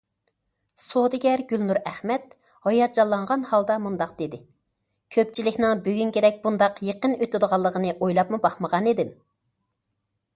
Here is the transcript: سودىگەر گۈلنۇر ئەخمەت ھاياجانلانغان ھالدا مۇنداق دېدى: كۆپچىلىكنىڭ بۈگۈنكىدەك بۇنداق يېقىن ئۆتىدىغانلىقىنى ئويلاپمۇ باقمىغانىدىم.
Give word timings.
سودىگەر 0.83 1.41
گۈلنۇر 1.49 1.79
ئەخمەت 1.89 2.31
ھاياجانلانغان 2.67 3.43
ھالدا 3.49 3.75
مۇنداق 3.83 4.13
دېدى: 4.21 4.39
كۆپچىلىكنىڭ 5.17 5.83
بۈگۈنكىدەك 5.89 6.41
بۇنداق 6.47 6.81
يېقىن 6.89 7.15
ئۆتىدىغانلىقىنى 7.27 7.93
ئويلاپمۇ 7.99 8.41
باقمىغانىدىم. 8.47 9.13